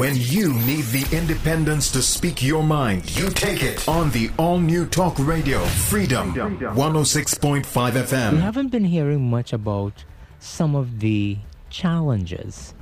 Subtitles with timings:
[0.00, 4.58] When you need the independence to speak your mind, you take it on the all
[4.58, 5.58] new talk radio,
[5.90, 8.32] Freedom 106.5 FM.
[8.32, 10.02] We haven't been hearing much about
[10.38, 11.36] some of the
[11.68, 12.72] challenges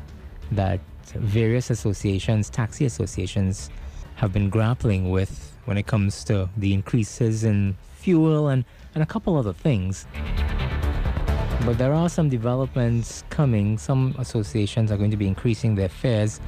[0.52, 0.78] that
[1.12, 3.68] various associations, taxi associations,
[4.14, 8.64] have been grappling with when it comes to the increases in fuel and,
[8.94, 10.06] and a couple other things.
[11.66, 13.76] But there are some developments coming.
[13.76, 16.38] Some associations are going to be increasing their fares.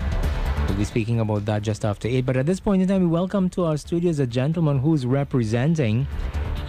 [0.70, 2.24] We'll be speaking about that just after 8.
[2.24, 6.06] But at this point in time, we welcome to our studios a gentleman who's representing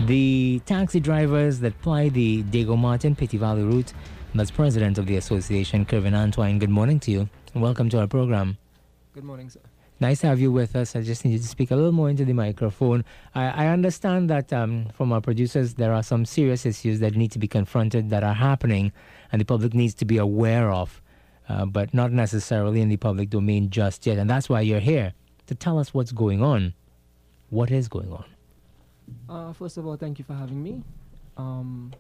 [0.08, 3.94] the taxi drivers that ply the Diego Martin Petit Valley route.
[4.34, 6.58] That's president of the association, Kervin Antoine.
[6.58, 7.30] Good morning to you.
[7.54, 8.58] And welcome to our program.
[9.14, 9.60] Good morning, sir.
[10.00, 10.96] Nice to have you with us.
[10.96, 13.06] I just need you to speak a little more into the microphone.
[13.36, 17.32] I, I understand that um, from our producers, there are some serious issues that need
[17.34, 18.94] to be confronted that are happening
[19.32, 21.04] and the public needs to be aware of,
[21.52, 24.18] uh, but not necessarily in the public domain just yet.
[24.18, 25.14] And that's why you're here
[25.48, 26.74] to tell us what's going on.
[27.50, 28.26] What is going on?
[29.28, 30.84] Uh, first of all, thank you for having me.
[31.36, 31.92] Um,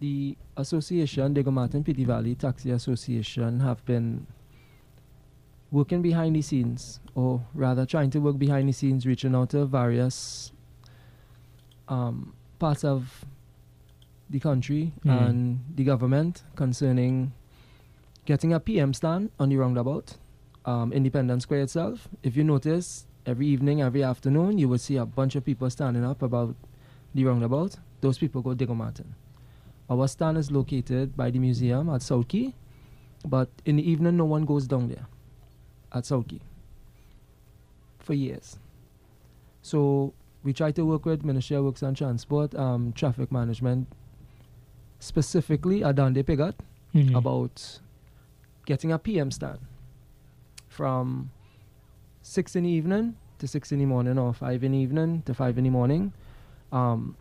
[0.00, 4.26] the association, Diego Martin Petit Valley Taxi Association, have been
[5.70, 9.66] working behind the scenes, or rather trying to work behind the scenes, reaching out to
[9.66, 10.52] various
[11.88, 13.24] um, parts of
[14.30, 15.28] the country Mm.
[15.28, 17.32] and the government concerning
[18.28, 20.18] getting a PM stand on the roundabout,
[20.66, 22.08] um, Independence Square itself.
[22.22, 26.04] If you notice, every evening, every afternoon, you will see a bunch of people standing
[26.04, 26.54] up about
[27.14, 27.76] the roundabout.
[28.02, 29.14] Those people go Diego Martin.
[29.88, 32.52] Our stand is located by the museum at South Quay,
[33.26, 35.06] but in the evening, no one goes down there
[35.90, 36.42] at South Quay
[37.98, 38.58] for years.
[39.62, 40.12] So
[40.44, 43.88] we try to work with Ministry of Works and Transport, um, Traffic Management,
[44.98, 46.56] specifically Adande Pigat,
[46.94, 47.16] Mhm.
[47.16, 47.80] about
[48.68, 49.58] getting a PM stand
[50.68, 51.30] from
[52.20, 55.32] 6 in the evening to 6 in the morning or 5 in the evening to
[55.32, 56.12] 5 in the morning.
[56.70, 57.16] Um,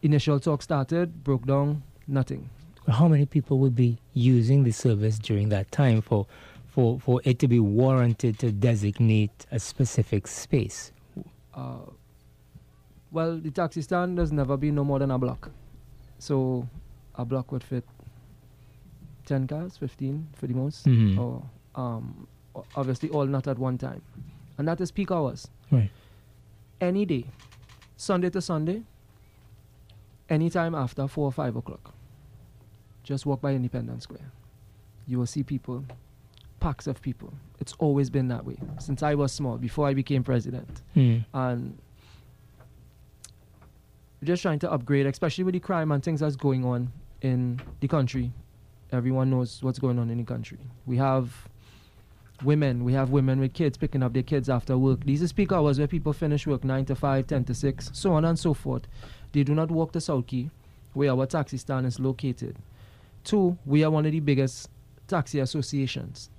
[0.00, 2.48] initial talk started, broke down, nothing.
[2.88, 6.26] How many people would be using the service during that time for,
[6.66, 10.90] for, for it to be warranted to designate a specific space?
[11.52, 11.90] Uh,
[13.10, 15.50] well, the taxi stand has never been no more than a block.
[16.18, 16.66] So
[17.16, 17.84] a block would fit
[19.26, 20.86] 10 cars, 15 for the most.
[20.86, 21.18] Mhm.
[21.18, 21.42] Or
[21.74, 22.26] um,
[22.76, 24.02] obviously all not at one time.
[24.58, 25.48] And that is peak hours.
[25.70, 25.90] Right.
[26.80, 27.24] Any day,
[27.96, 28.82] Sunday to Sunday,
[30.28, 31.92] anytime after 4 or 5 o'clock.
[33.02, 34.30] Just walk by Independence Square.
[35.06, 35.84] You will see people,
[36.60, 37.32] packs of people.
[37.60, 41.24] It's always been that way since I was small, before I became president Mm.
[41.34, 41.78] and
[44.22, 46.90] just trying to upgrade, especially with the crime and things that's going on
[47.20, 48.32] in the country.
[48.94, 50.58] Everyone knows what's going on in the country.
[50.86, 51.48] We have
[52.42, 55.04] women, we have women with kids picking up their kids after work.
[55.04, 58.12] These are peak hours where people finish work 9 to 5, 10 to 6, so
[58.12, 58.86] on and so forth.
[59.32, 60.50] They do not walk to South Quay,
[60.92, 62.56] where our taxi stand is located.
[63.24, 64.68] Two, we are one of the biggest
[65.08, 66.30] taxi associations.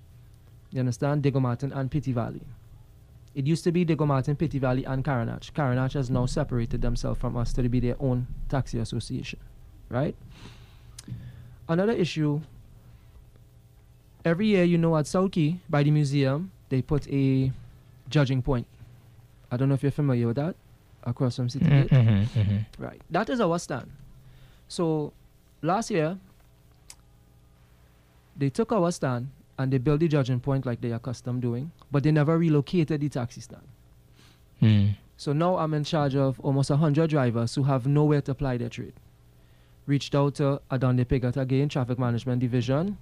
[0.71, 1.23] You understand?
[1.23, 2.41] Diego Martin and Petit Valley.
[3.33, 5.51] It used to be Diego Martin, Petit Valley, and Carenage.
[5.51, 9.39] Carenage has now separated themselves from us to be their own taxi association,
[9.89, 10.15] right?
[11.67, 12.41] Another issue.
[14.23, 17.51] Every year, you know, at South Quay by the museum, they put a
[18.09, 18.65] judging point.
[19.51, 20.55] I don't know if you're familiar with that.
[21.03, 21.89] Across from City Gate.
[21.89, 22.65] Mhm, mhm.
[22.79, 22.99] Right.
[23.11, 23.91] That is our stand.
[24.67, 25.13] So
[25.61, 26.17] last year,
[28.35, 31.71] they took our stand and they built the judging point like they are accustomed doing,
[31.91, 33.61] but they never relocated the taxi stand.
[34.61, 34.95] Mm.
[35.17, 38.69] So now I'm in charge of almost 100 drivers who have nowhere to apply their
[38.69, 38.93] trade.
[39.87, 42.97] Reached out to Adonde Pigat again, Traffic Management Division.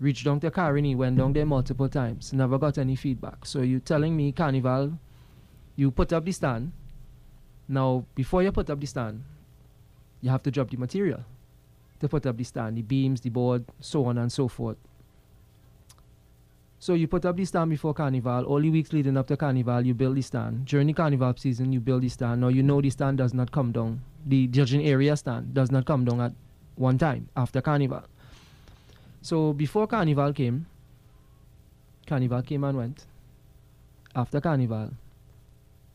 [0.00, 3.44] Reached down to Carini, went down there multiple times, never got any feedback.
[3.44, 4.98] So you telling me, Carnival,
[5.76, 6.72] you put up the stand.
[7.68, 9.22] Now, before you put up the stand,
[10.20, 11.24] you have to drop the material
[12.00, 14.76] to put up the stand, the beams, the board, so on and so forth.
[16.80, 18.44] So you put up the stand before Carnival.
[18.44, 20.64] All the weeks leading up to Carnival, you build the stand.
[20.66, 22.40] During the Carnival season, you build the stand.
[22.40, 24.00] Now you know the stand does not come down.
[24.26, 26.32] The judging area stand does not come down at
[26.76, 28.02] one time after Carnival.
[29.22, 30.66] So before Carnival came,
[32.06, 33.06] Carnival came and went.
[34.14, 34.90] After Carnival,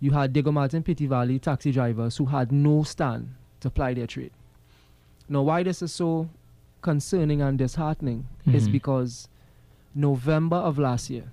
[0.02, 4.08] you had Diego Martin Petit Valley taxi drivers who had no stand to ply their
[4.08, 4.32] trade.
[5.30, 6.30] Now, why this is so
[6.82, 8.74] concerning and disheartening is Mhm.
[8.74, 9.30] because
[9.96, 11.26] November of last year,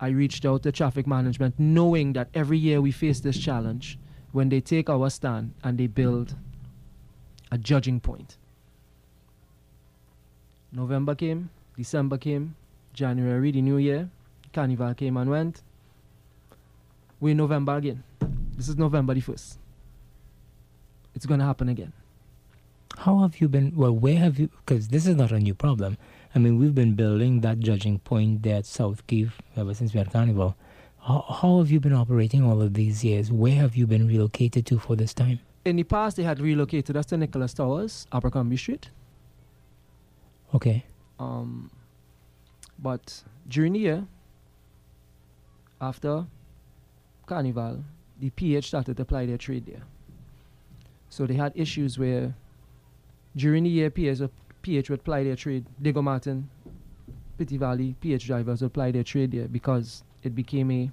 [0.00, 3.98] I reached out to traffic management knowing that every year we face this challenge
[4.32, 6.34] when they take our stand and they build
[7.50, 8.36] a judging point.
[10.72, 12.56] November came, December came,
[12.92, 14.10] January, the new year,
[14.52, 15.62] Carnival came and went.
[17.20, 18.02] We're in November again.
[18.56, 19.56] This is November the 1st.
[21.14, 21.92] It's going to happen again.
[22.98, 23.74] How have you been?
[23.76, 24.48] Well, where have you?
[24.64, 25.96] Because this is not a new problem.
[26.36, 29.98] I mean, we've been building that judging point there at South Quay ever since we
[29.98, 30.54] had Carnival.
[31.00, 33.32] How, how have you been operating all of these years?
[33.32, 35.40] Where have you been relocated to for this time?
[35.64, 38.90] In the past, they had relocated us to Nicholas Towers, Abercrombie Street.
[40.54, 40.84] Okay.
[41.18, 41.70] Um,
[42.78, 44.06] but during the year,
[45.80, 46.26] after
[47.24, 47.82] Carnival,
[48.20, 49.84] the PH started to apply their trade there.
[51.08, 52.34] So they had issues where
[53.34, 54.20] during the year, PH,
[54.66, 55.64] PH would apply their trade.
[55.80, 56.50] Diego Martin,
[57.38, 60.90] Petit Valley, PH drivers would apply their trade there because it became a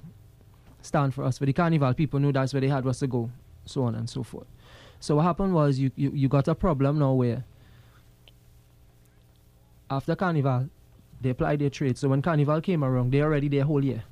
[0.84, 1.40] stand for us.
[1.40, 3.32] For the Carnival, people knew that's where they had us to go,
[3.66, 4.46] so on and so forth.
[5.00, 7.44] So what happened was you, you, you got a problem now where
[9.90, 10.70] after Carnival,
[11.22, 11.98] they applied their trade.
[11.98, 14.04] So when Carnival came around, they already there whole year.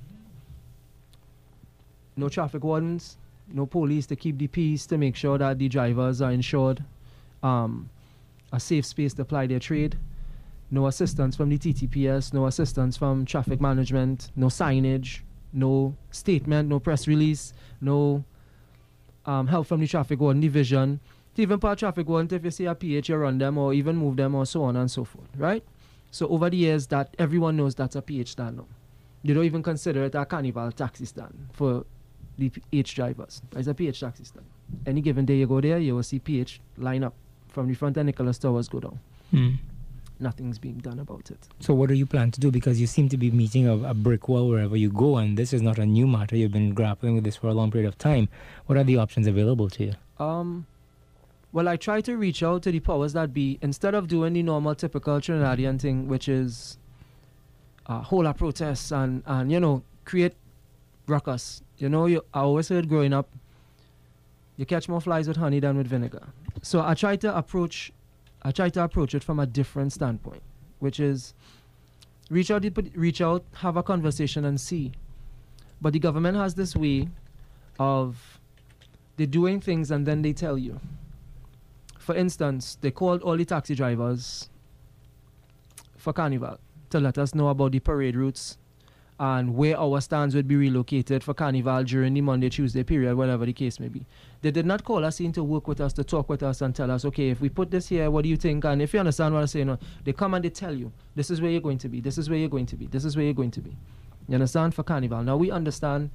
[2.15, 3.17] No traffic wardens,
[3.47, 6.83] no police to keep the peace to make sure that the drivers are insured.
[7.43, 7.91] Um,
[8.51, 9.97] a safe space to apply their trade.
[10.69, 15.21] No assistance from the TTPS, no assistance from traffic management, no signage,
[15.53, 18.23] no statement, no press release, no
[19.25, 20.99] um, help from the traffic warden division.
[21.35, 23.97] To even part traffic warden, if you see a PH, you run them or even
[23.97, 25.63] move them or so on and so forth, right?
[26.11, 28.67] So over the years, that everyone knows that's a PH stand now.
[29.23, 31.85] They don't even consider it a carnival taxi stand for
[32.37, 33.41] the H drivers.
[33.55, 34.45] It's a PH taxi stand.
[34.85, 37.13] Any given day you go there, you will see PH line up
[37.51, 38.99] from the front of Nicholas Towers go down.
[39.29, 39.49] Hmm.
[40.19, 41.47] Nothing's being done about it.
[41.59, 42.51] So what do you plan to do?
[42.51, 45.51] Because you seem to be meeting a, a brick wall wherever you go, and this
[45.51, 46.35] is not a new matter.
[46.35, 48.29] You've been grappling with this for a long period of time.
[48.67, 49.93] What are the options available to you?
[50.23, 50.67] Um,
[51.51, 54.43] well, I try to reach out to the powers that be instead of doing the
[54.43, 56.77] normal, typical Trinidadian thing, which is
[57.87, 60.33] uh, hold a protest and and you know create
[61.07, 61.61] ruckus.
[61.77, 63.27] You know, you, I always heard growing up,
[64.55, 66.27] you catch more flies with honey than with vinegar.
[66.61, 67.91] So I try to approach,
[68.43, 70.41] I try to approach it from a different standpoint,
[70.79, 71.33] which is
[72.29, 72.65] reach out,
[72.95, 74.91] reach out, have a conversation and see.
[75.81, 77.09] But the government has this way
[77.79, 78.39] of
[79.17, 80.79] they're doing things and then they tell you.
[81.97, 84.49] For instance, they called all the taxi drivers
[85.97, 86.59] for Carnival
[86.89, 88.57] to let us know about the parade routes
[89.21, 93.45] and where our stands would be relocated for Carnival during the Monday, Tuesday period, whatever
[93.45, 94.03] the case may be.
[94.41, 96.75] They did not call us in to work with us, to talk with us, and
[96.75, 98.65] tell us, okay, if we put this here, what do you think?
[98.65, 101.39] And if you understand what I'm saying, they come and they tell you, this is
[101.39, 103.23] where you're going to be, this is where you're going to be, this is where
[103.23, 103.77] you're going to be.
[104.27, 104.73] You understand?
[104.73, 105.21] For Carnival.
[105.21, 106.09] Now we understand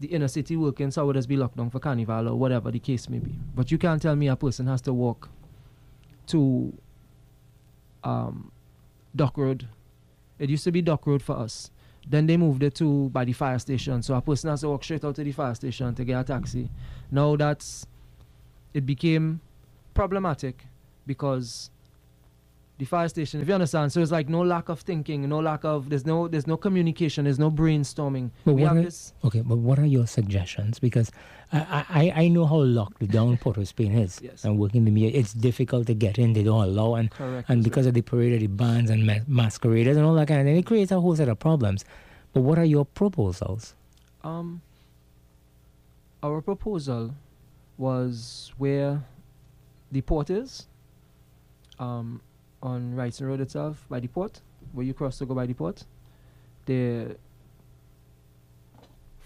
[0.00, 2.80] the inner city workings, how would us be locked down for Carnival or whatever the
[2.80, 3.36] case may be.
[3.54, 5.28] But you can't tell me a person has to walk
[6.26, 6.76] to
[8.02, 8.50] um,
[9.14, 9.68] Dock Road.
[10.38, 11.70] It used to be Dock Road for us.
[12.08, 14.02] Then they moved it to by the fire station.
[14.02, 16.24] So a person has to walk straight out to the fire station to get a
[16.24, 16.70] taxi.
[17.10, 17.86] Now that's
[18.72, 19.40] it became
[19.94, 20.64] problematic
[21.06, 21.70] because
[22.78, 25.64] the fire station, if you understand, so it's like no lack of thinking, no lack
[25.64, 28.30] of there's no there's no communication, there's no brainstorming.
[28.44, 28.90] But we what are-
[29.24, 30.78] Okay, but what are your suggestions?
[30.78, 31.10] Because
[31.50, 34.20] I, I, know how locked down Port of Spain is.
[34.22, 34.44] Yes.
[34.44, 36.34] And working the media, it's difficult to get in.
[36.34, 36.96] They don't allow.
[36.96, 37.48] And, correct.
[37.48, 40.40] and because of the parade of the bands and ma- masqueraders and all that kind
[40.40, 41.84] of thing, it creates a whole set of problems.
[42.34, 43.74] But what are your proposals?
[44.22, 44.60] Um,
[46.22, 47.14] our proposal
[47.78, 49.02] was where
[49.90, 50.66] the port is,
[51.78, 52.20] um,
[52.62, 54.40] on Wrightson Road itself, by the port,
[54.72, 55.84] where you cross to go by the port.
[56.66, 57.16] The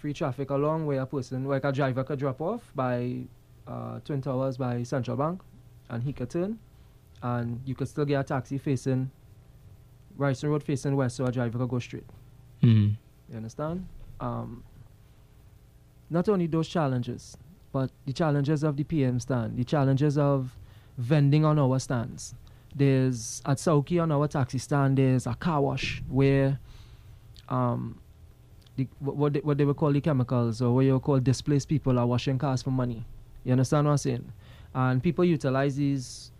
[0.03, 3.21] free traffic along where a person, like a driver, could drop off by
[3.65, 5.39] uh, Twin Towers by Central Bank,
[5.89, 6.59] and he could turn,
[7.21, 9.09] and you could still get a taxi facing
[10.19, 12.03] Wrightson Road facing west, so a driver could go straight.
[12.59, 12.89] Hmm.
[13.29, 13.87] You understand?
[14.19, 14.65] Um,
[16.09, 17.37] not only those challenges,
[17.71, 20.57] but the challenges of the PM stand, the challenges of
[20.97, 22.35] vending on our stands.
[22.75, 24.97] There's at South Quay on our taxi stand.
[24.97, 26.59] There's a car wash where,
[27.47, 28.01] um,
[28.75, 31.99] the, what they, what they would call the chemicals or what you call displaced people
[31.99, 33.05] are washing cars for money.
[33.43, 34.31] You understand what I'm saying?
[34.73, 36.31] And people utilize these.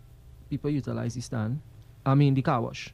[0.50, 1.60] People utilize the stand.
[2.04, 2.92] I mean the car wash.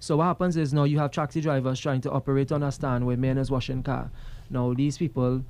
[0.00, 3.06] So what happens is now you have taxi drivers trying to operate on a stand
[3.06, 4.10] where men is washing car.
[4.50, 5.44] Now these people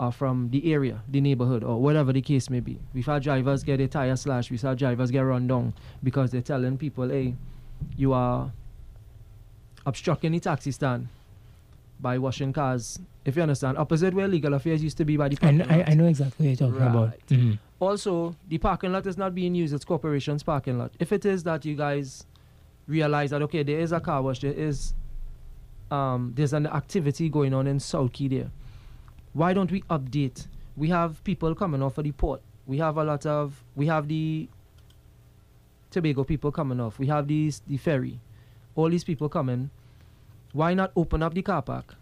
[0.00, 2.78] are from the area, the neighborhood, or whatever the case may be.
[2.92, 6.42] We've had drivers get a tire slash, we've had drivers get run down because they're
[6.42, 7.36] telling people, hey,
[7.96, 8.50] you are
[9.86, 11.08] obstructing the taxi stand
[12.02, 12.98] by washing cars.
[13.24, 15.76] If you understand, opposite where legal affairs used to be by the I, parking I,
[15.78, 15.88] lot.
[15.88, 17.08] I know exactly what you're talking about.
[17.10, 17.26] Right.
[17.28, 17.58] Mhm.
[17.78, 19.72] Also, the parking lot is not being used.
[19.72, 20.90] It's corporation's parking lot.
[20.98, 22.26] If it is that you guys
[22.88, 24.92] realize that okay, there is a car wash, there is
[25.92, 28.50] um, there's an activity going on in South Quay there.
[29.34, 30.46] Why don't we update?
[30.76, 32.40] We have people coming off of the port.
[32.66, 34.48] We have a lot of we have the
[35.90, 36.98] Tobago people coming off.
[36.98, 38.18] We have these the ferry.
[38.74, 39.70] All these people coming.
[40.52, 41.94] Why not open up the car park?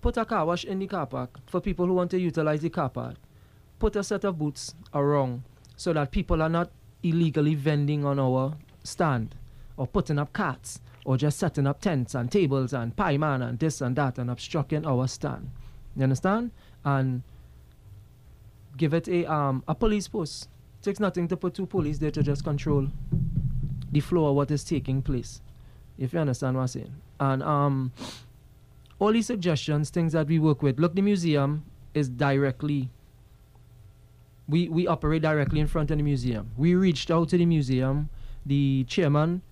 [0.00, 2.70] Put a car wash in the car park for people who want to utilize the
[2.70, 3.16] car park.
[3.78, 5.42] Put a set of booths around
[5.76, 6.70] so that people are not
[7.02, 9.34] illegally vending on our stand
[9.76, 13.58] or putting up carts or just setting up tents and tables and pie man and
[13.58, 15.50] this and that and obstructing our stand.
[15.96, 16.50] You understand?
[16.84, 17.22] And
[18.76, 20.48] give it a um a police post.
[20.82, 22.88] Takes nothing to put two police there to just control
[23.90, 25.40] the flow of what is taking place.
[26.00, 26.94] If you understand what I'm saying.
[27.20, 27.92] And um
[28.98, 30.78] all these suggestions, things that we work with.
[30.80, 31.64] Look, the museum
[31.94, 32.90] is directly
[34.50, 36.50] we, we operate directly in front of the museum.
[36.56, 38.10] We reached out to the museum.
[38.44, 39.42] The chairman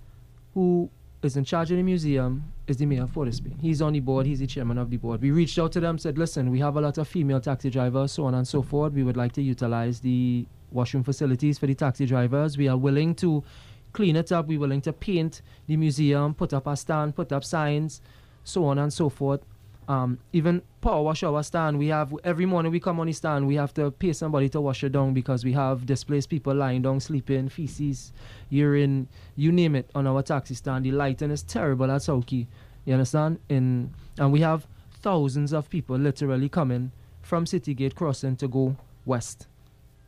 [0.55, 0.91] who
[1.23, 4.27] is in charge of the museum is the mayor of of He's on the board,
[4.27, 5.23] he's the chairman of the board.
[5.23, 8.13] We reached out to them, said, listen, we have a lot of female taxi drivers,
[8.13, 8.93] so on and so forth.
[8.93, 12.59] We would like to utilize the washroom facilities for the taxi drivers.
[12.59, 13.43] We are willing to
[13.93, 17.45] clean it up, we're willing to paint the museum, put up a stand, put up
[17.45, 18.01] signs,
[18.45, 19.41] so on and so forth.
[19.89, 23.47] Um, even power wash our stand, we have every morning we come on the stand,
[23.47, 26.83] we have to pay somebody to wash it down because we have displaced people lying
[26.83, 28.13] down, sleeping, feces,
[28.51, 30.85] urine, you name it, on our taxi stand.
[30.85, 32.47] The lighting is terrible at Key.
[32.85, 33.39] You understand?
[33.49, 34.67] In and we have
[35.01, 36.93] thousands of people literally coming
[37.23, 38.77] from City Gate crossing to go
[39.07, 39.47] west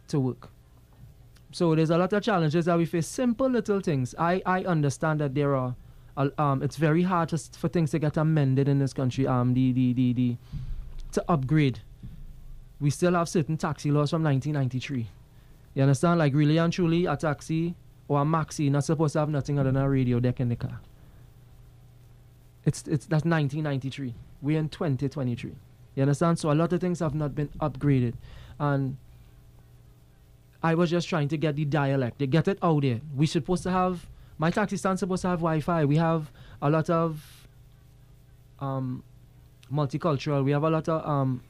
[0.08, 0.50] to work.
[1.52, 3.07] So there's a lot of challenges that we face.
[3.07, 4.14] Simple little things.
[4.19, 5.75] I, I understand that there are
[6.16, 9.26] um, it's very hard to, for things to get amended in this country.
[9.26, 10.37] Um, the, the, the, the,
[11.12, 11.80] to upgrade.
[12.80, 15.07] We still have certain taxi laws from 1993.
[15.75, 16.19] You understand?
[16.19, 17.75] Like really and truly, a taxi
[18.09, 20.57] or a maxi not supposed to have nothing other than a radio deck in the
[20.57, 20.80] car.
[22.64, 24.14] It's it's that's 1993.
[24.42, 25.54] We're in 2023.
[25.95, 26.38] You understand?
[26.38, 28.14] So a lot of things have not been upgraded,
[28.59, 28.97] and
[30.62, 33.00] I was just trying to get the dialect, to get it out there.
[33.17, 34.07] We supposed to have
[34.38, 35.85] my taxi stand supposed to have Wi-Fi.
[35.85, 36.31] We have
[36.62, 37.47] a lot of
[38.59, 39.02] um,
[39.73, 40.45] multicultural.
[40.45, 41.43] We have a lot of um,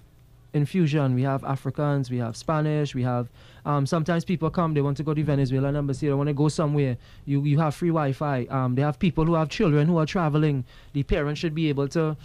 [0.52, 1.14] infusion.
[1.14, 2.11] We have Africans.
[2.11, 2.95] We have Spanish.
[2.95, 3.29] We have
[3.64, 4.75] um, sometimes people come.
[4.75, 6.09] They want to go to Venezuela embassy.
[6.09, 6.97] They want to go somewhere.
[7.26, 8.47] You you have free Wi-Fi.
[8.50, 10.64] Um, they have people who have children who are traveling.
[10.93, 12.17] The parents should be able to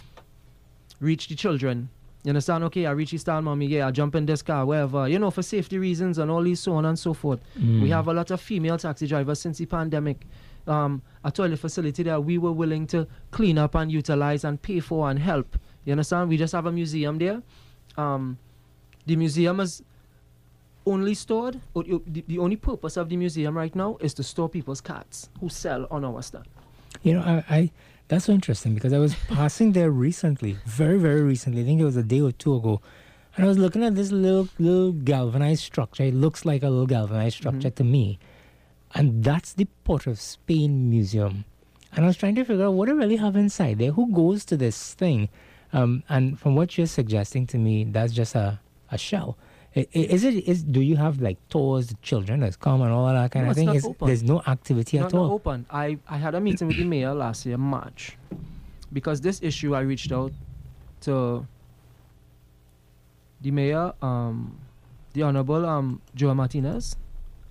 [1.00, 1.90] reach the children.
[2.26, 2.64] You understand?
[2.66, 3.68] Okay, I reach the stand, mommy.
[3.68, 5.08] Yeah, I jump in this car, wherever.
[5.08, 7.40] You know, for safety reasons and all these so on and so forth.
[7.58, 7.84] Mm.
[7.84, 10.26] We have a lot of female taxi drivers since the pandemic
[10.68, 14.80] um, a toilet facility that we were willing to clean up and utilize and pay
[14.80, 15.58] for and help.
[15.86, 16.30] You understand?
[16.30, 17.42] We just have a museum there.
[17.98, 18.38] Um,
[19.06, 19.84] the museum is
[20.86, 24.50] only stored, or the, the only purpose of the museum right now is to store
[24.50, 26.46] people's cats who sell on our stand.
[27.04, 27.72] You know, I, I
[28.08, 31.62] that's so interesting because I was passing there recently, very, very recently.
[31.62, 32.82] I think it was a day or two ago.
[33.36, 36.04] And I was looking at this little little galvanized structure.
[36.04, 37.76] It looks like a little galvanized structure Mhm.
[37.76, 38.20] to me.
[38.94, 41.44] And that's the Port of Spain Museum.
[41.94, 43.92] And I was trying to figure out what I really have inside there.
[43.92, 45.28] Who goes to this thing?
[45.74, 48.60] Um, and from what you're suggesting to me, that's just a,
[48.92, 49.38] a shell.
[49.76, 50.48] Is it?
[50.48, 53.58] Is do you have like tours, children that come and all that kind No, of
[53.58, 53.70] thing?
[53.76, 54.08] Is, open.
[54.08, 55.34] there's no activity Not, at not all.
[55.34, 55.66] open.
[55.70, 58.18] I, I had a meeting with the mayor last year, March,
[58.94, 60.32] because this issue I reached out
[61.02, 61.46] to
[63.42, 64.58] the mayor, um,
[65.14, 66.96] the honorable um, Joel Martinez.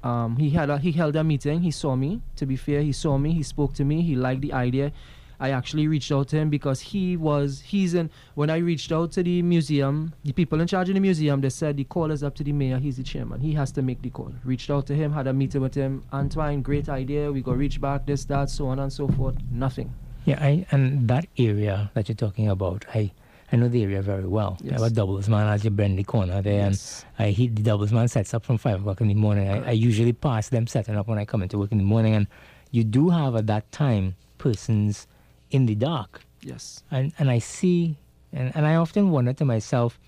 [0.02, 1.60] Um, he had a, he held a meeting.
[1.62, 2.20] He saw me.
[2.36, 3.32] To be fair, he saw me.
[3.32, 4.02] He spoke to me.
[4.02, 4.92] He liked the idea.
[5.40, 8.10] I actually reached out to him because he was he's in.
[8.34, 11.50] When I reached out to the museum, the people in charge of the museum, they
[11.50, 12.78] said the call is up to the mayor.
[12.78, 13.40] He's the chairman.
[13.40, 14.32] He has to make the call.
[14.44, 16.04] Reached out to him, had a meeting with him.
[16.12, 17.32] Antoine, great idea.
[17.32, 19.36] We go reach back, this, that, so on and so forth.
[19.50, 19.92] Nothing.
[20.24, 23.12] Yeah, I, and that area that you're talking about, I
[23.52, 24.56] I know the area very well.
[24.62, 24.92] I have a Yes.
[24.92, 27.04] doubles man bend the corner there, Yes.
[27.18, 29.48] and I hit the doubles man sets up from five o'clock in the morning.
[29.48, 32.14] I, I usually pass them setting up when I come into work in the morning,
[32.14, 32.26] and
[32.70, 35.06] you do have at that time persons
[35.50, 36.82] in the dark, Yes.
[36.90, 37.96] and and I see,
[38.32, 39.98] and, and I often wonder to myself,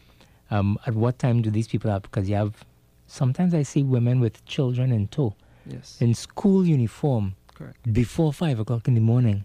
[0.51, 2.03] um, at what time do these people have?
[2.03, 2.65] Because you have,
[3.07, 5.35] sometimes I see women with children in tow,
[5.67, 5.97] Yes.
[6.01, 7.93] in school uniform, Correct.
[7.93, 9.45] before five o'clock in the morning,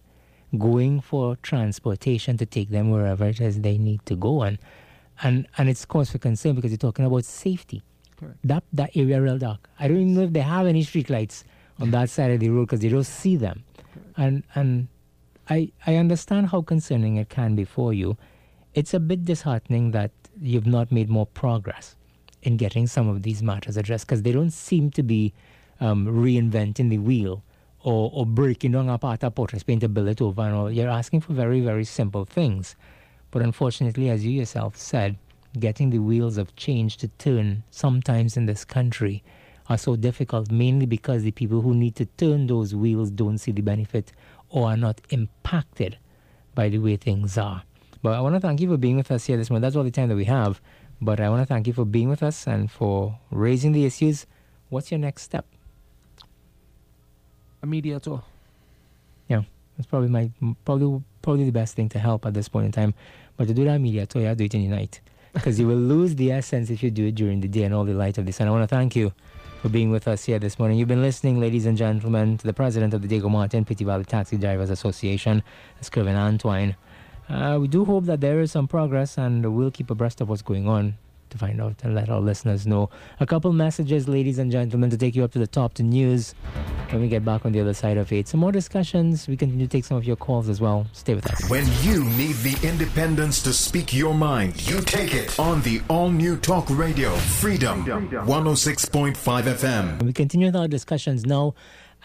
[0.57, 4.57] going for transportation to take them wherever it is they need to go, and
[5.23, 7.81] and and it's cause for concern because you're talking about safety.
[8.17, 8.37] Correct.
[8.43, 9.69] That that area real dark.
[9.79, 11.43] I don't even know if they have any street lights
[11.79, 13.63] on that side of the road because you don't see them,
[14.17, 14.87] and and
[15.51, 18.17] I I understand how concerning it can be for you.
[18.73, 21.95] It's a bit disheartening that you've not made more progress
[22.41, 25.33] in getting some of these matters addressed because they don't seem to be
[25.81, 27.43] um, reinventing the wheel
[27.83, 30.55] or, or breaking down a part of Port of Spain to build it over and
[30.55, 30.71] all.
[30.71, 32.75] You're asking for very, very simple things.
[33.29, 35.17] But unfortunately, as you yourself said,
[35.59, 39.23] getting the wheels of change to turn sometimes in this country
[39.67, 43.51] are so difficult, mainly because the people who need to turn those wheels don't see
[43.51, 44.11] the benefit
[44.51, 45.97] or are not impacted
[46.53, 47.63] by the way things are.
[48.03, 49.61] But I want to thank you for being with us here this morning.
[49.61, 50.59] That's all the time that we have.
[51.01, 54.27] But I want to thank you for being with us and for raising the issues.
[54.69, 55.45] What's your next step?
[57.63, 58.19] A mediator.
[59.27, 59.43] Yeah,
[59.77, 60.31] that's probably my
[60.65, 62.93] probably probably the best thing to help at this point in time.
[63.37, 64.99] But to do that mediator, you have to do it in the night
[65.33, 67.83] because you will lose the essence if you do it during the day and all
[67.83, 68.47] the light of the sun.
[68.47, 69.13] I want to thank you
[69.61, 70.79] for being with us here this morning.
[70.79, 74.05] You've been listening, ladies and gentlemen, to the president of the Diego Martin Petit Valley
[74.05, 75.43] Taxi Drivers Association,
[75.91, 76.75] Kevin Antoine.
[77.29, 80.41] Uh, we do hope that there is some progress and we'll keep abreast of what's
[80.41, 80.97] going on
[81.31, 82.89] to find out and let our listeners know.
[83.19, 86.35] A couple messages, ladies and gentlemen, to take you up to the top to news
[86.89, 88.27] when we get back on the other side of it.
[88.27, 89.27] Some more discussions.
[89.27, 90.87] We continue to take some of your calls as well.
[90.93, 91.49] Stay with us.
[91.49, 96.09] When you need the independence to speak your mind, you take it on the all
[96.11, 100.03] new talk radio, Freedom 106.5 FM.
[100.03, 101.55] We continue with our discussions now,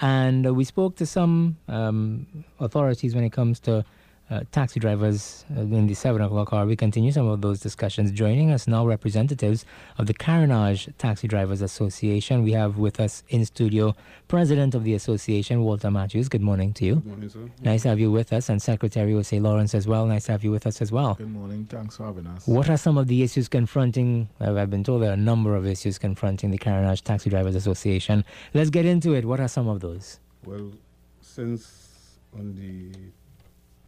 [0.00, 2.26] and we spoke to some um,
[2.60, 3.84] authorities when it comes to
[4.30, 6.66] uh, taxi drivers uh, in the 7 o'clock hour.
[6.66, 8.10] We continue some of those discussions.
[8.10, 9.64] Joining us now, representatives
[9.98, 12.42] of the Carenage Taxi Drivers Association.
[12.42, 13.94] We have with us in studio
[14.28, 16.28] President of the association, Walter Matthews.
[16.28, 16.94] Good morning to you.
[16.96, 17.48] Good morning, sir.
[17.62, 18.48] Nice to have you with us.
[18.48, 20.06] And Secretary Jose Lawrence as well.
[20.06, 21.14] Nice to have you with us as well.
[21.14, 21.66] Good morning.
[21.70, 22.46] Thanks for having us.
[22.46, 24.28] What are some of the issues confronting?
[24.40, 28.24] I've been told there are a number of issues confronting the Carenage Taxi Drivers Association.
[28.54, 29.24] Let's get into it.
[29.24, 30.18] What are some of those?
[30.44, 30.72] Well,
[31.20, 32.92] since on the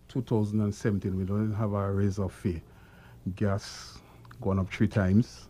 [0.08, 2.62] 2017, we don't have a raise of fee.
[3.36, 3.98] Gas
[4.40, 5.48] gone up three times.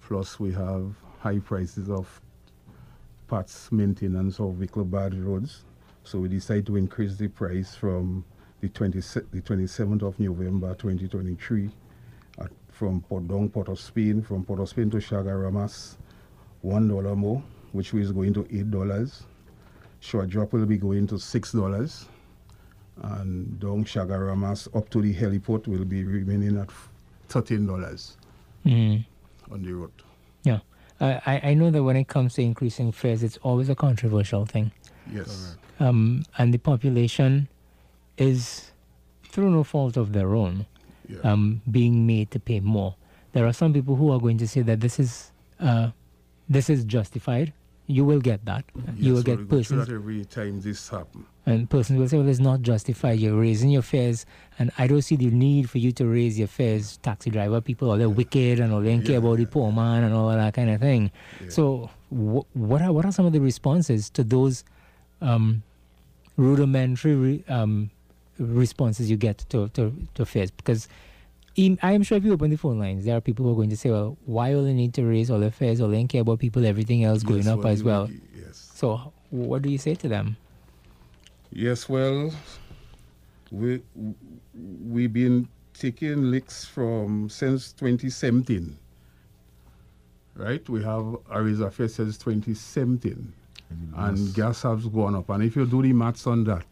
[0.00, 2.20] Plus, we have high prices of
[3.28, 5.64] parts maintenance of vehicle bad roads.
[6.04, 8.24] So we decided to increase the price from
[8.60, 11.70] the, 20, the 27th of November 2023
[12.40, 15.96] at, from Port Down, Port of Spain, from Port of Spain to Chaguaramas,
[16.64, 19.22] $1 more, which is going to $8.
[20.00, 22.06] Short drop will be going to $6
[23.02, 26.68] and down Chaguaramas up to the heliport will be remaining at
[27.28, 28.16] thirteen dollars
[28.64, 29.04] mm.
[29.50, 29.90] on the road.
[30.44, 30.60] Yeah,
[31.00, 34.72] I I know that when it comes to increasing fares, it's always a controversial thing.
[35.12, 35.56] Yes.
[35.80, 37.48] Um, and the population
[38.16, 38.70] is,
[39.24, 40.66] through no fault of their own,
[41.08, 41.18] Yeah.
[41.24, 42.94] um, being made to pay more.
[43.32, 45.90] There are some people who are going to say that this is uh,
[46.48, 47.52] this is justified.
[47.86, 48.64] You will get that.
[48.96, 51.26] you will Yes, get persons that every time this happens.
[51.44, 53.18] And persons will say, well, it's not justified.
[53.18, 54.24] You're raising your fares,
[54.60, 56.98] and I don't see the need for you to raise your fares.
[56.98, 60.04] Taxi driver people, all they're wicked and all they don't care about the poor man
[60.04, 61.10] and all that kind of thing.
[61.42, 61.48] Yeah.
[61.50, 64.62] So, wh- what are what are some of the responses to those
[65.20, 65.64] um,
[66.36, 67.90] rudimentary re- um,
[68.38, 70.50] responses you get to, to, to fares?
[70.52, 70.86] Because
[71.56, 73.56] in, I am sure if you open the phone lines, there are people who are
[73.56, 75.80] going to say, well, why all they need to raise all their fares?
[75.80, 78.10] Or they don't care about people, everything else going Yes, up as you- well.
[78.36, 78.70] Yes.
[78.74, 80.36] So, what do you say to them?
[81.52, 81.88] Yes.
[81.88, 82.32] Well,
[83.50, 83.82] we
[84.54, 88.76] we've been taking licks from since 2017.
[90.34, 90.66] Right.
[90.68, 93.32] We have a raise of fare since 2017.
[93.72, 94.04] Mm-hmm.
[94.04, 95.30] and gas has gone up.
[95.30, 96.64] And if you do the maths on that,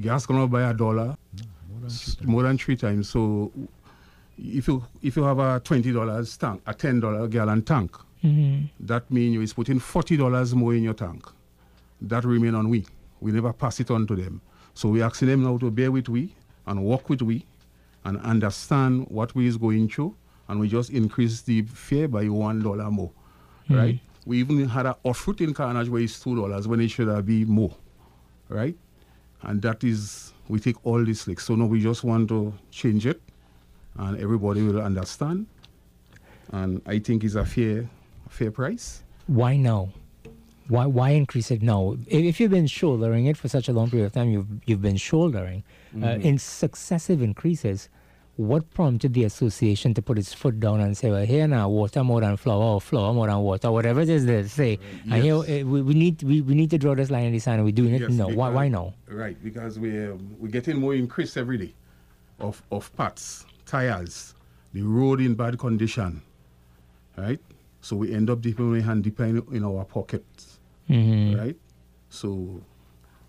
[0.00, 1.16] gas gonna buy a dollar
[2.24, 3.08] more than three times.
[3.08, 3.52] So
[4.38, 8.86] if you if you have a twenty dollars tank, a ten dollar gallon tank, Mm-hmm.
[8.86, 11.26] that means you is putting forty dollars more in your tank.
[12.00, 12.86] That remain on we.
[13.20, 14.40] We never pass it on to them.
[14.72, 16.34] So we asking them now to bear with we
[16.66, 17.44] and work with we
[18.04, 20.14] and understand what we is going through
[20.48, 23.10] and we just increase the fare by one dollar more.
[23.68, 23.98] Right?
[24.26, 27.08] We even had a off route in Carenage where it's two dollars when it should
[27.08, 27.74] have been more.
[28.48, 28.74] Right?
[29.44, 33.06] And that is we take all this like so now we just want to change
[33.06, 33.20] it
[33.98, 35.46] and everybody will understand.
[36.52, 37.88] And I think it's a fair
[38.28, 39.02] fair price.
[39.26, 39.88] why now?
[40.68, 41.96] Why why increase it now?
[42.06, 44.96] If, you've been shouldering it for such a long period of time, you've you've been
[44.96, 45.62] shouldering
[46.02, 47.88] uh, in successive increases.
[48.36, 52.02] What prompted the association to put its foot down and say, "Well, here now, water
[52.02, 55.36] more than flour, or flour more than water, whatever it is they say." And here
[55.36, 57.58] uh, we, we need we, we need to draw this line in the sand.
[57.58, 58.28] and We're doing it Yes, now.
[58.28, 58.94] Why why now?
[59.06, 61.74] Right, because we um, we're getting more increase every day
[62.40, 64.34] of of parts, tires,
[64.72, 66.20] the road in bad condition.
[67.16, 67.38] Right,
[67.82, 70.58] so we end up dipping our hand deeper in, in our pockets.
[70.90, 71.38] Mm-hmm.
[71.38, 71.56] Right,
[72.08, 72.60] so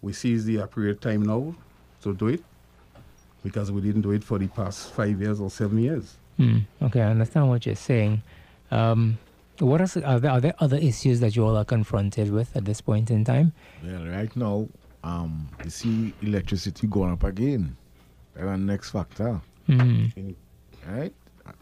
[0.01, 1.53] we seize the appropriate time now
[2.01, 2.43] to do it
[3.45, 6.15] because we didn't do it for the past five years or seven years.
[6.37, 6.59] Hmm.
[6.81, 8.21] Okay, I understand what you're saying.
[8.71, 9.17] Um,
[9.59, 12.65] What are, are there, are there other issues that you all are confronted with at
[12.65, 13.53] this point in time?
[13.83, 14.67] Well, right now,
[15.03, 17.77] um, you see electricity going up again.
[18.33, 19.39] That's the next factor.
[19.69, 20.19] Mm-hmm.
[20.19, 20.35] In,
[20.89, 21.13] right?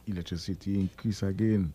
[0.08, 1.72] Electricity increase again.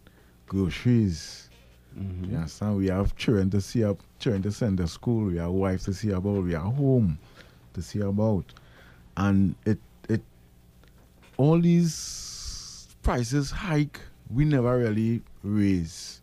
[0.49, 1.51] Groceries.
[1.97, 2.31] Mhm.
[2.31, 2.77] You understand?
[2.79, 5.27] We have children to see up, children to send to school.
[5.27, 6.43] We have wives to see about.
[6.45, 7.19] We have home
[7.75, 8.45] to see about,
[9.17, 9.79] and it it
[11.39, 14.01] all these prices hike.
[14.31, 16.21] We never really raise,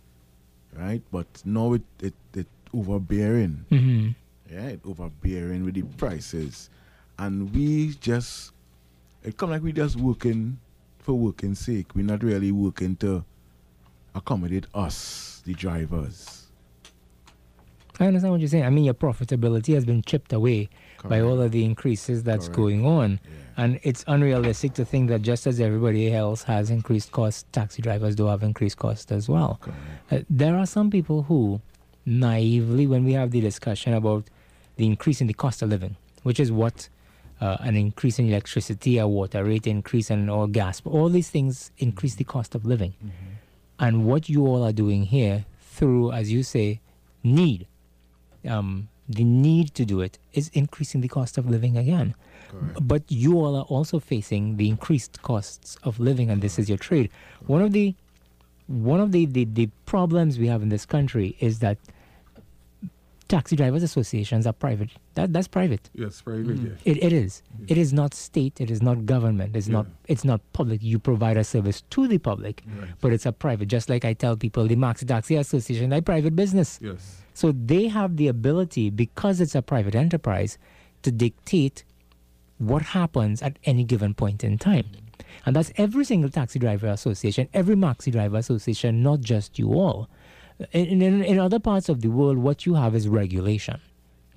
[0.76, 1.02] right?
[1.12, 3.66] But now it it, it overbearing.
[3.72, 4.10] Mm-hmm.
[4.54, 6.70] Yeah, it overbearing with the prices,
[7.18, 8.52] and we just
[9.24, 10.60] it come like we just working
[11.00, 11.96] for working sake.
[11.96, 13.26] We're not really working to
[14.14, 16.44] accommodate us, the drivers.
[18.00, 18.66] I understand what you're saying.
[18.66, 20.70] I mean, your profitability has been chipped away
[21.08, 22.56] by all of the increases that's Correct.
[22.56, 23.20] going on.
[23.24, 23.32] Yeah.
[23.58, 28.16] And it's unrealistic to think that just as everybody else has increased costs, taxi drivers
[28.16, 29.62] do have increased costs as well.
[30.12, 31.62] Uh, there are some people who
[32.06, 34.26] naively, when we have the discussion about
[34.76, 36.90] the increase in the cost of living, which is what
[37.42, 41.72] uh, an increase in electricity, a water rate increase, and all gas, all these things
[41.78, 42.94] increase the cost of living.
[43.80, 46.82] And what you all are doing here through, as you say,
[47.24, 47.68] need,
[48.48, 52.16] um, the need to do it is increasing the cost of living again.
[52.50, 52.88] Correct.
[52.88, 56.78] But you all are also facing the increased costs of living, and this is your
[56.78, 57.10] trade.
[57.46, 57.96] One of the
[58.68, 61.78] one of the, the, the problems we have in this country is that
[63.28, 64.90] taxi drivers associations are private.
[65.16, 65.90] That that's private.
[65.94, 66.70] Yes, private, mm.
[66.70, 66.80] yes.
[66.86, 67.44] It, it is.
[67.68, 68.62] It is not state.
[68.62, 69.56] It is not government.
[69.56, 69.88] It's not.
[70.08, 70.84] It's not public.
[70.84, 72.90] You provide a service to the public, Right.
[73.02, 73.68] but it's a private.
[73.68, 76.80] Just like I tell people, the Maxi Taxi Association, a private business.
[76.82, 77.22] Yes.
[77.34, 80.58] So they have the ability, because it's a private enterprise,
[81.04, 81.84] to dictate
[82.58, 84.86] what happens at any given point in time.
[85.46, 90.10] And that's every single taxi driver association, every maxi driver association, not just you all.
[90.72, 93.80] In, in, in other parts of the world, what you have is regulation.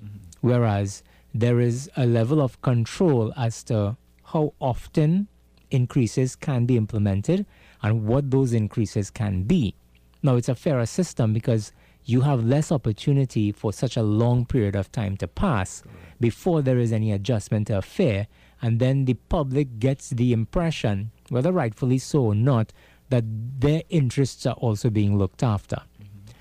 [0.03, 0.17] Mm-hmm.
[0.41, 1.03] Whereas
[1.33, 5.27] there is a level of control as to how often
[5.71, 7.45] increases can be implemented
[7.81, 9.75] and what those increases can be.
[10.21, 11.71] Now, it's a fairer system because
[12.03, 15.83] you have less opportunity for such a long period of time to pass
[16.19, 18.27] before there is any adjustment to a fare.
[18.61, 22.73] And then the public gets the impression, whether rightfully so or not,
[23.09, 23.23] that
[23.59, 25.81] their interests are also being looked after.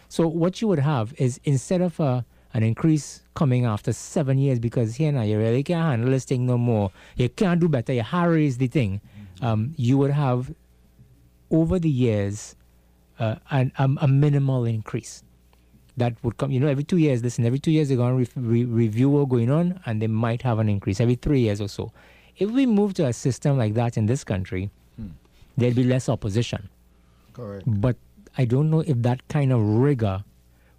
[0.08, 4.58] So, what you would have is instead of a, an increase coming after seven years
[4.58, 7.92] because here now you really can't handle this thing no more, you can't do better,
[7.92, 9.00] you hurry the thing,
[9.42, 10.52] um, you would have
[11.50, 12.56] over the years
[13.18, 15.22] uh, an, um, a minimal increase
[15.96, 16.50] that would come.
[16.50, 19.10] You know, every two years, listen, every two years they're going to re- re- review
[19.10, 21.92] what's going on and they might have an increase every three years or so.
[22.36, 24.70] If we move to a system like that in this country,
[25.56, 26.68] there'd be less opposition.
[27.32, 27.64] Correct.
[27.66, 27.96] But
[28.38, 30.24] I don't know if that kind of rigor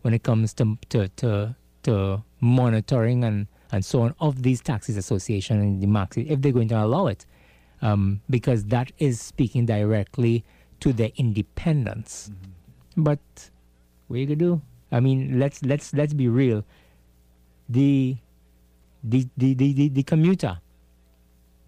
[0.02, 4.95] when it comes to to to, to monitoring and, and so on of these taxis
[4.95, 7.26] association and the maxi, if they're going to allow it.
[7.82, 10.43] Um, because that is speaking directly
[10.82, 12.30] to their independence.
[12.98, 13.19] But
[14.08, 14.62] what are you gonna do?
[14.91, 16.65] I mean, let's let's let's be real.
[17.69, 18.17] The
[19.04, 20.60] the the the, the, the commuter,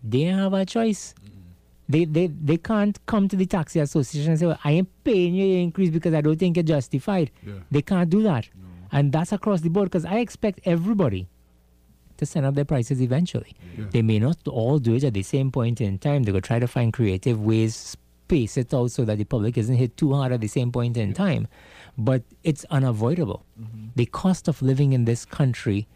[0.03, 1.13] they have a choice.
[1.91, 5.33] They, they they can't come to the taxi association and say, well, I ain't paying
[5.33, 7.31] you your increase because I don't think you're justified.
[7.45, 7.53] Yeah.
[7.69, 8.45] They can't do that.
[8.91, 11.27] And that's across the board because I expect everybody
[12.17, 13.53] to send up their prices eventually.
[13.77, 13.85] Yeah.
[13.91, 16.23] They may not all do it at the same point in time.
[16.23, 19.75] They will try to find creative ways, space it out so that the public isn't
[19.75, 21.47] hit too hard at the same point in time.
[21.97, 23.45] But it's unavoidable.
[23.95, 25.87] The cost of living in this country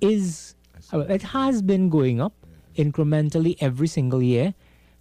[0.00, 0.54] is,
[0.92, 2.34] uh, it has been going up
[2.76, 4.54] incrementally every single year,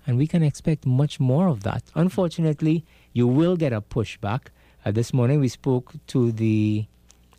[0.10, 1.84] and we can expect much more of that.
[1.94, 4.48] Unfortunately, you will get a pushback.
[4.84, 6.88] Uh, this morning we spoke to the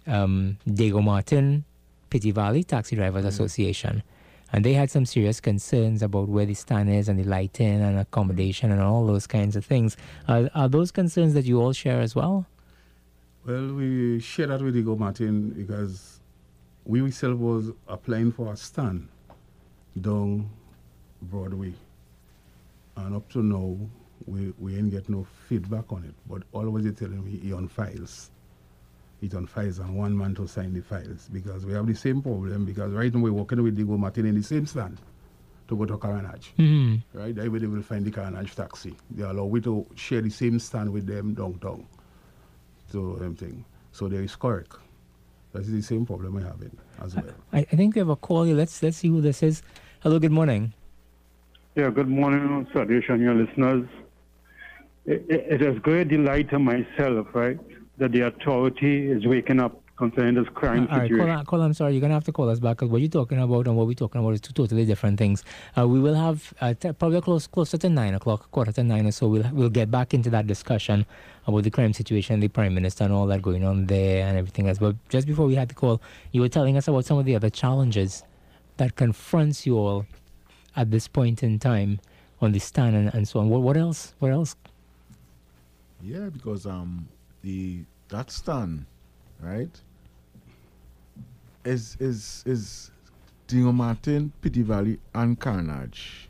[0.07, 1.65] um, Diego Martin
[2.11, 4.05] Petit Valley Taxi Drivers Association,
[4.53, 7.99] and they had some serious concerns about where the stand is and the lighting and
[7.99, 9.97] accommodation and all those kinds of things.
[10.29, 12.47] Uh, are those concerns that you all share as well?
[13.45, 16.21] Well, we share that with Diego Martin because
[16.85, 19.09] we ourselves was applying for a stand
[20.01, 20.49] down
[21.21, 21.75] Broadway.
[22.97, 23.77] And up to now,
[24.27, 26.15] we, we ain't get no feedback on it.
[26.29, 28.31] But always they telling me he on files.
[29.21, 32.23] He's on files and one man to sign the files because we have the same
[32.23, 34.99] problem because right now we're working with Diego Martin in the same stand
[35.69, 36.49] to go to Carenage.
[36.57, 36.97] Hmm.
[37.13, 37.35] Right?
[37.35, 38.95] they will find the Carenage taxi.
[39.11, 41.87] They allow we to share the same stand with them downtown.
[42.91, 43.65] So everything.
[43.93, 44.75] So there is correct.
[45.53, 47.25] That's the same problem we're having as well.
[47.53, 48.57] I, I think we have a call here.
[48.57, 49.63] Let's let's see who this is.
[50.01, 50.73] Hello, good morning.
[51.77, 53.89] Yeah, good morning, and your listeners.
[55.07, 57.61] it, it is great delight to myself, right,
[57.99, 61.45] that the authority is waking up concerning this crime All right, situation.
[61.45, 63.39] call, I'm sorry, you're going to have to call us back because what you're talking
[63.39, 65.45] about and what we're talking about is two totally different things.
[65.79, 69.07] Uh, we will have uh, t- probably close closer to 9 o'clock, quarter to 9
[69.07, 71.07] or so, we'll, we'll get back into that discussion
[71.47, 74.67] about the crime situation, the Prime Minister, and all that going on there and everything
[74.67, 74.79] else.
[74.79, 76.03] But just before we had the call,
[76.33, 78.25] you were telling us about some of the other challenges
[78.79, 80.07] that confronts you all
[80.77, 82.01] at this point in time
[82.41, 83.49] on the stand and, and so on.
[83.49, 84.15] What, what else?
[84.19, 84.57] What else?
[86.03, 87.09] Yeah, because um
[87.43, 88.87] the that stand,
[89.41, 89.71] right,
[91.65, 92.91] is is is
[93.47, 96.27] Diego Martin, Petit Valley, and Carenage.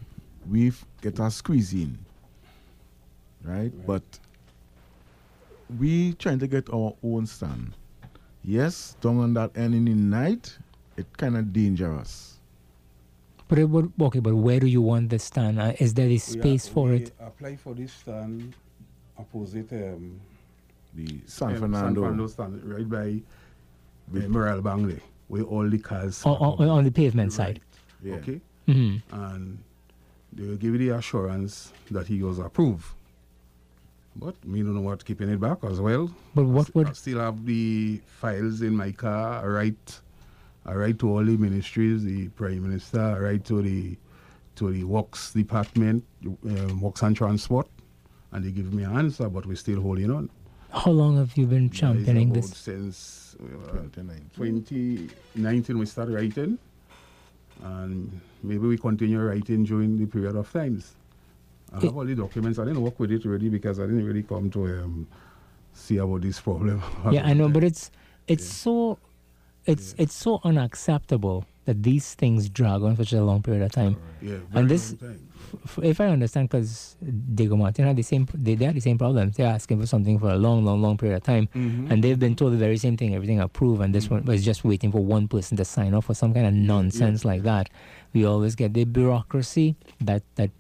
[0.51, 1.99] We've get a squeeze in,
[3.45, 3.73] right?
[3.87, 4.03] But
[5.79, 7.75] we trying to get our own stand.
[8.43, 10.57] Yes, down on that end in the night,
[10.97, 12.30] it kind of dangerous.
[13.51, 15.59] But it would, okay, but where do you want this stand?
[15.61, 17.13] Uh, is there the We space are- for we it?
[17.21, 18.55] Apply for this stand
[19.19, 20.21] opposite um,
[20.95, 23.09] The San um, Fernando, San Fernando stand right by
[24.19, 27.61] uh, Morel Bangley, where all the cars On, on, on the pavement side.
[28.03, 28.15] yeah.
[28.15, 29.59] Okay, hmm and
[30.33, 32.87] they will give you the assurance that he was approved.
[34.15, 36.09] But me don't know what keeping it back as well.
[36.37, 39.43] But what I would still have the files in my car.
[39.45, 40.01] I write,
[40.67, 43.01] I write to all the ministries, the Prime Minister.
[43.01, 43.97] I write to the
[44.57, 47.67] to the Works Department, um, Works and Transport,
[48.33, 49.29] and they give me an answer.
[49.29, 50.29] But we're still holding on.
[50.73, 52.51] how long have you been championing this?
[52.57, 54.65] since uh, 2019.
[54.65, 56.59] 2019 we start writing,
[57.63, 60.95] and maybe we continue writing during the period of times.
[61.73, 62.59] I It- have all the documents.
[62.59, 65.07] I didn't work with it really because I didn't really come to um,
[65.73, 66.83] see about this problem.
[67.13, 67.91] Yeah, I know, but it's
[68.29, 68.99] it's so
[69.73, 73.73] it's it's so unacceptable that these things drag on for such a long period of
[73.73, 73.97] time.
[74.23, 74.95] yeah, and this-
[75.65, 76.95] F- if I understand, because
[77.35, 79.37] Diego Martin had the same, they, they had the same problems.
[79.37, 81.91] They're asking for something for a long, long, long period of time, Mhm.
[81.91, 84.63] and they've been told the very same thing, everything approved, and this one was just
[84.65, 87.69] waiting for one person to sign off for some kind of nonsense like that.
[88.13, 90.51] We always get the bureaucracy that that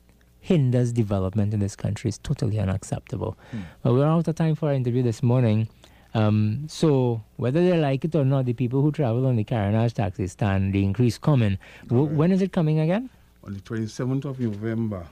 [0.40, 3.36] hinders development in this country is totally unacceptable.
[3.82, 5.68] But we're out of time for our interview this morning.
[6.14, 9.92] Um, so whether they like it or not, the people who travel on the Carenage
[9.94, 11.56] taxi stand, the increase coming.
[11.86, 12.18] W- Correct.
[12.18, 13.10] when is it coming again?
[13.44, 15.06] on the 27th of November.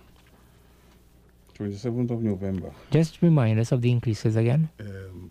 [1.58, 2.70] 27th of November.
[2.90, 4.68] Just remind us of the increases again.
[4.80, 5.30] Um,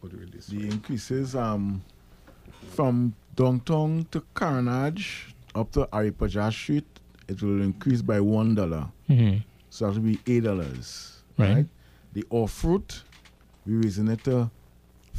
[0.00, 0.64] what do we this The way?
[0.68, 1.82] increases um
[2.70, 6.86] from downtown to Carenage up to Aripaja Street,
[7.28, 8.88] it will increase by one dollar.
[9.08, 9.36] hmm
[9.70, 11.22] So that will be eight dollars.
[11.38, 11.66] Right.
[12.12, 13.02] The off route,
[13.66, 14.50] we raising it to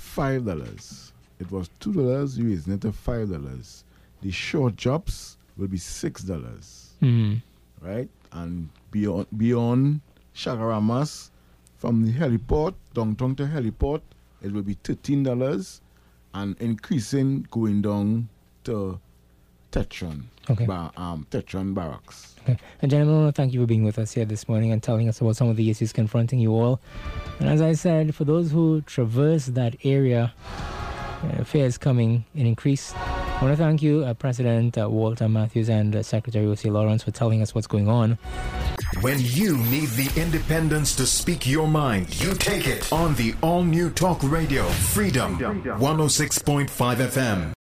[0.04, 1.13] five dollars.
[1.39, 3.84] It was two dollars, raising it to five dollars.
[4.22, 6.92] The short jobs will be six dollars.
[7.00, 7.36] hmm
[7.82, 8.10] Right?
[8.32, 10.02] And beyond beyond
[10.36, 11.30] Chaguaramas,
[11.78, 14.02] from the heliport, downtown to heliport,
[14.42, 15.82] it will be thirteen dollars
[16.34, 18.30] and increasing going down
[18.66, 19.00] to
[19.74, 20.24] Tetron.
[20.50, 20.66] Okay.
[20.66, 22.36] Ba- um, Tetron Barracks.
[22.44, 22.58] Okay.
[22.82, 24.84] And gentlemen, I want to thank you for being with us here this morning and
[24.84, 26.80] telling us about some of the issues confronting you all.
[27.40, 30.34] And as I said, for those who traverse that area,
[31.24, 32.94] uh, fare is coming in increase.
[32.96, 36.70] I want to thank you, uh, President uh, Walter Matthews and uh, Secretary O.C.
[36.70, 38.18] Lawrence, for telling us what's going on.
[39.02, 43.64] When you need the independence to speak your mind, you take it on the all
[43.64, 47.54] new talk radio, Freedom 106.5 FM.